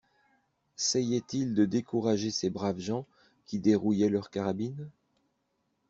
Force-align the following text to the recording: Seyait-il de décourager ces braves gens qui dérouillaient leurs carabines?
Seyait-il 0.77 1.53
de 1.53 1.63
décourager 1.65 2.31
ces 2.31 2.49
braves 2.49 2.79
gens 2.79 3.05
qui 3.45 3.59
dérouillaient 3.59 4.09
leurs 4.09 4.31
carabines? 4.31 4.89